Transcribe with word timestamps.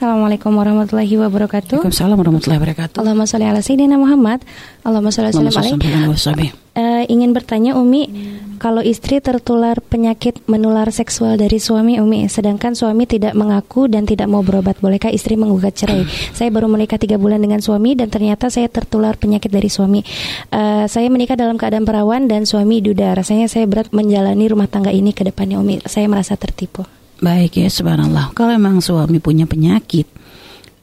Assalamualaikum 0.00 0.56
warahmatullahi 0.56 1.12
wabarakatuh. 1.12 1.76
Waalaikumsalam 1.76 2.16
warahmatullahi 2.16 2.56
wabarakatuh. 2.56 3.04
Allahumma 3.04 3.28
sholli 3.28 3.44
ala 3.44 3.60
sayyidina 3.60 4.00
Muhammad. 4.00 4.40
Allahumma 4.80 5.12
sholli 5.12 5.28
ala 5.28 5.52
sayyidina 5.52 6.08
uh, 6.72 7.04
ingin 7.04 7.36
bertanya 7.36 7.76
Umi, 7.76 8.08
kalau 8.56 8.80
istri 8.80 9.20
tertular 9.20 9.76
penyakit 9.76 10.40
menular 10.48 10.88
seksual 10.88 11.36
dari 11.36 11.60
suami 11.60 12.00
Umi, 12.00 12.32
sedangkan 12.32 12.72
suami 12.72 13.04
tidak 13.04 13.36
mengaku 13.36 13.92
dan 13.92 14.08
tidak 14.08 14.32
mau 14.32 14.40
berobat, 14.40 14.80
bolehkah 14.80 15.12
istri 15.12 15.36
menggugat 15.36 15.76
cerai? 15.76 16.08
saya 16.32 16.48
baru 16.48 16.72
menikah 16.72 16.96
tiga 16.96 17.20
bulan 17.20 17.36
dengan 17.44 17.60
suami 17.60 17.92
dan 17.92 18.08
ternyata 18.08 18.48
saya 18.48 18.72
tertular 18.72 19.20
penyakit 19.20 19.52
dari 19.52 19.68
suami. 19.68 20.00
Uh, 20.48 20.88
saya 20.88 21.12
menikah 21.12 21.36
dalam 21.36 21.60
keadaan 21.60 21.84
perawan 21.84 22.24
dan 22.24 22.48
suami 22.48 22.80
duda. 22.80 23.20
Rasanya 23.20 23.52
saya 23.52 23.68
berat 23.68 23.92
menjalani 23.92 24.48
rumah 24.48 24.64
tangga 24.64 24.96
ini 24.96 25.12
ke 25.12 25.28
depannya 25.28 25.60
Umi. 25.60 25.84
Saya 25.84 26.08
merasa 26.08 26.40
tertipu. 26.40 26.88
Baik 27.20 27.60
ya, 27.60 27.68
subhanallah. 27.68 28.32
Kalau 28.32 28.56
memang 28.56 28.80
suami 28.80 29.20
punya 29.20 29.44
penyakit 29.44 30.08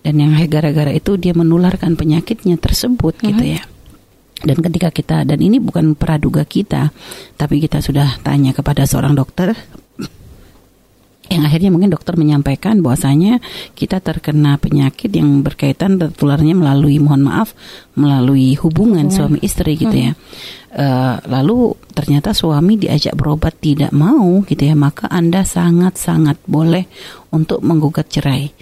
dan 0.00 0.18
yang 0.18 0.32
gara-gara 0.48 0.90
itu 0.90 1.20
dia 1.20 1.36
menularkan 1.36 1.94
penyakitnya 1.94 2.56
tersebut 2.56 3.20
uh-huh. 3.20 3.28
gitu 3.30 3.44
ya. 3.60 3.62
Dan 4.42 4.58
ketika 4.58 4.90
kita 4.90 5.16
dan 5.22 5.38
ini 5.38 5.62
bukan 5.62 5.94
praduga 5.94 6.42
kita, 6.42 6.90
tapi 7.38 7.62
kita 7.62 7.78
sudah 7.78 8.18
tanya 8.26 8.50
kepada 8.50 8.82
seorang 8.88 9.14
dokter 9.14 9.54
yang 11.32 11.48
akhirnya 11.48 11.72
mungkin 11.72 11.88
dokter 11.88 12.12
menyampaikan 12.20 12.84
bahwasanya 12.84 13.40
kita 13.72 14.04
terkena 14.04 14.60
penyakit 14.60 15.08
yang 15.08 15.40
berkaitan 15.40 15.96
tertularnya 15.96 16.52
melalui 16.52 17.00
mohon 17.00 17.24
maaf 17.24 17.56
melalui 17.96 18.52
hubungan 18.60 19.08
suami 19.08 19.40
istri 19.40 19.80
gitu 19.80 19.96
ya. 19.96 20.12
Uh, 20.72 21.20
lalu 21.28 21.76
ternyata 21.92 22.32
suami 22.32 22.80
diajak 22.80 23.12
berobat 23.12 23.60
tidak 23.60 23.92
mau 23.92 24.40
gitu 24.48 24.62
ya, 24.64 24.72
maka 24.72 25.04
Anda 25.12 25.44
sangat-sangat 25.44 26.40
boleh 26.48 26.88
untuk 27.32 27.64
menggugat 27.64 28.08
cerai. 28.12 28.52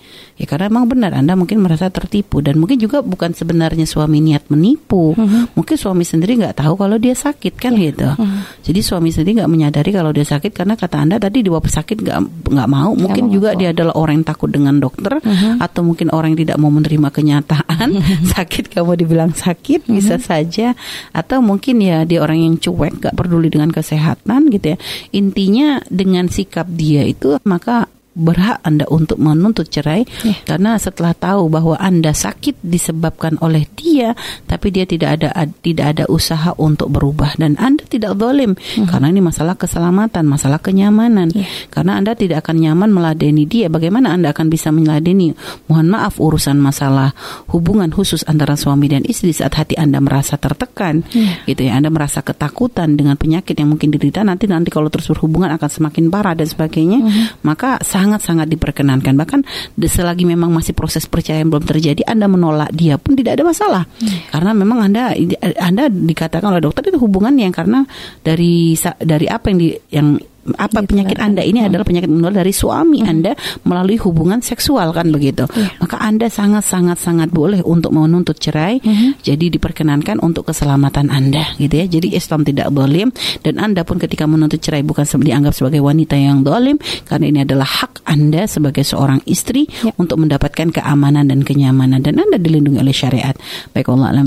Ya 0.40 0.48
karena 0.48 0.72
memang 0.72 0.88
benar 0.88 1.12
Anda 1.12 1.36
mungkin 1.36 1.60
merasa 1.60 1.92
tertipu 1.92 2.40
dan 2.40 2.56
mungkin 2.56 2.80
juga 2.80 3.04
bukan 3.04 3.36
sebenarnya 3.36 3.84
suami 3.84 4.24
niat 4.24 4.48
menipu. 4.48 5.12
Uh-huh. 5.12 5.52
Mungkin 5.52 5.76
suami 5.76 6.00
sendiri 6.00 6.40
nggak 6.40 6.64
tahu 6.64 6.80
kalau 6.80 6.96
dia 6.96 7.12
sakit 7.12 7.60
kan 7.60 7.76
yeah. 7.76 7.92
gitu. 7.92 8.08
Uh-huh. 8.08 8.40
Jadi 8.64 8.80
suami 8.80 9.12
sendiri 9.12 9.44
nggak 9.44 9.52
menyadari 9.52 9.92
kalau 9.92 10.16
dia 10.16 10.24
sakit 10.24 10.56
karena 10.56 10.80
kata 10.80 10.96
Anda 10.96 11.20
tadi 11.20 11.44
di 11.44 11.52
bawah 11.52 11.68
sakit 11.68 11.98
nggak 12.00 12.20
nggak 12.56 12.68
mau. 12.72 12.96
Mungkin 12.96 13.28
gak 13.28 13.34
juga 13.36 13.50
mau. 13.52 13.58
dia 13.60 13.68
adalah 13.76 13.94
orang 14.00 14.14
yang 14.22 14.28
takut 14.32 14.48
dengan 14.48 14.74
dokter 14.80 15.12
uh-huh. 15.20 15.60
atau 15.60 15.80
mungkin 15.84 16.08
orang 16.08 16.32
yang 16.32 16.40
tidak 16.48 16.56
mau 16.56 16.72
menerima 16.72 17.08
kenyataan 17.12 17.88
sakit 18.32 18.72
kamu 18.72 18.96
dibilang 18.96 19.36
sakit 19.36 19.92
bisa 19.92 20.16
saja 20.16 20.72
atau 21.12 21.44
mungkin 21.44 21.84
ya 21.84 21.99
dia 22.04 22.22
orang 22.24 22.38
yang 22.40 22.54
cuek 22.56 23.00
nggak 23.00 23.14
peduli 23.16 23.48
dengan 23.48 23.70
kesehatan 23.70 24.52
gitu 24.52 24.74
ya. 24.74 24.78
Intinya 25.14 25.82
dengan 25.88 26.28
sikap 26.28 26.66
dia 26.70 27.04
itu 27.04 27.36
maka 27.44 27.88
berhak 28.16 28.58
Anda 28.66 28.88
untuk 28.90 29.20
menuntut 29.20 29.70
cerai 29.70 30.02
yeah. 30.26 30.38
karena 30.48 30.80
setelah 30.80 31.14
tahu 31.14 31.52
bahwa 31.52 31.78
Anda 31.78 32.10
sakit 32.16 32.58
disebabkan 32.64 33.38
oleh 33.38 33.68
dia 33.78 34.18
tapi 34.48 34.74
dia 34.74 34.88
tidak 34.88 35.20
ada 35.20 35.28
tidak 35.62 35.86
ada 35.96 36.04
usaha 36.10 36.50
untuk 36.58 36.90
berubah 36.90 37.38
dan 37.38 37.54
Anda 37.60 37.86
tidak 37.86 38.18
zalim 38.20 38.52
mm-hmm. 38.54 38.86
karena 38.86 39.06
ini 39.10 39.20
masalah 39.20 39.54
keselamatan, 39.58 40.24
masalah 40.24 40.58
kenyamanan. 40.62 41.34
Yeah. 41.34 41.50
Karena 41.68 41.98
Anda 41.98 42.14
tidak 42.14 42.46
akan 42.46 42.56
nyaman 42.62 42.90
meladeni 42.94 43.44
dia, 43.44 43.66
bagaimana 43.66 44.14
Anda 44.14 44.30
akan 44.30 44.46
bisa 44.48 44.70
meladeni? 44.70 45.34
Mohon 45.66 45.86
maaf 45.98 46.22
urusan 46.22 46.56
masalah 46.56 47.12
hubungan 47.50 47.90
khusus 47.90 48.22
antara 48.24 48.54
suami 48.54 48.86
dan 48.86 49.02
istri 49.04 49.34
saat 49.34 49.58
hati 49.58 49.74
Anda 49.74 49.98
merasa 49.98 50.38
tertekan, 50.38 51.02
yeah. 51.10 51.42
gitu 51.44 51.66
ya. 51.66 51.76
Anda 51.76 51.90
merasa 51.90 52.22
ketakutan 52.22 52.94
dengan 52.94 53.18
penyakit 53.18 53.58
yang 53.58 53.74
mungkin 53.74 53.90
diderita 53.90 54.22
nanti 54.22 54.46
nanti 54.46 54.70
kalau 54.70 54.88
terus 54.88 55.10
berhubungan 55.10 55.50
akan 55.56 55.70
semakin 55.70 56.08
parah 56.08 56.34
dan 56.38 56.46
sebagainya, 56.46 56.98
mm-hmm. 57.02 57.26
maka 57.42 57.82
sangat-sangat 58.00 58.48
diperkenankan. 58.48 59.12
Bahkan 59.12 59.40
selagi 59.76 60.24
memang 60.24 60.48
masih 60.48 60.72
proses 60.72 61.04
percaya 61.04 61.44
belum 61.44 61.68
terjadi, 61.68 62.00
Anda 62.08 62.24
menolak 62.32 62.72
dia 62.72 62.96
pun 62.96 63.12
tidak 63.12 63.36
ada 63.36 63.44
masalah. 63.44 63.84
Hmm. 64.00 64.18
Karena 64.32 64.50
memang 64.56 64.78
Anda 64.88 65.12
Anda 65.60 65.92
dikatakan 65.92 66.48
oleh 66.56 66.64
dokter 66.64 66.88
itu 66.88 66.96
hubungan 66.96 67.36
yang 67.36 67.52
karena 67.52 67.84
dari 68.24 68.72
dari 68.96 69.26
apa 69.28 69.52
yang 69.52 69.58
di 69.60 69.68
yang 69.92 70.08
apa 70.56 70.82
gitu 70.82 70.88
penyakit 70.96 71.18
Anda 71.20 71.42
ini 71.44 71.60
hmm. 71.62 71.68
adalah 71.70 71.84
penyakit 71.86 72.10
menular 72.10 72.34
dari 72.42 72.54
suami 72.54 73.04
hmm. 73.04 73.10
Anda 73.10 73.32
melalui 73.66 73.98
hubungan 74.00 74.40
seksual 74.40 74.90
kan 74.96 75.10
begitu. 75.12 75.46
Yeah. 75.54 75.70
Maka 75.82 75.96
Anda 76.00 76.26
sangat 76.32 76.64
sangat 76.66 76.98
sangat 76.98 77.28
boleh 77.30 77.60
untuk 77.62 77.94
menuntut 77.94 78.38
cerai. 78.40 78.80
Hmm. 78.80 79.16
Jadi 79.20 79.52
diperkenankan 79.54 80.22
untuk 80.22 80.50
keselamatan 80.50 81.12
Anda 81.12 81.54
gitu 81.60 81.74
ya. 81.74 81.86
Jadi 81.86 82.16
Islam 82.16 82.42
tidak 82.46 82.72
boleh 82.72 83.12
dan 83.44 83.60
Anda 83.60 83.86
pun 83.86 83.96
ketika 84.00 84.26
menuntut 84.26 84.60
cerai 84.60 84.82
bukan 84.82 85.06
dianggap 85.06 85.52
sebagai 85.56 85.80
wanita 85.84 86.16
yang 86.16 86.42
dolim 86.42 86.76
karena 87.06 87.26
ini 87.28 87.38
adalah 87.44 87.66
hak 87.66 88.04
Anda 88.06 88.46
sebagai 88.46 88.82
seorang 88.82 89.24
istri 89.26 89.68
yeah. 89.84 89.94
untuk 89.96 90.20
mendapatkan 90.20 90.72
keamanan 90.74 91.28
dan 91.28 91.44
kenyamanan 91.44 92.00
dan 92.00 92.20
Anda 92.20 92.36
dilindungi 92.40 92.78
oleh 92.80 92.94
syariat. 92.94 93.36
Baik 93.72 93.92
Allah 93.92 94.16
alam 94.16 94.26